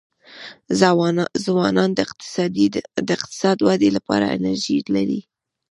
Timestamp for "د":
1.93-1.99, 3.59-3.65